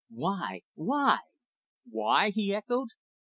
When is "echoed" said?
2.55-2.89